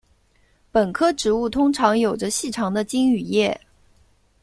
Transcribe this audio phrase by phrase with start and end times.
[0.71, 3.61] 本科植物通常有着细长的茎与叶。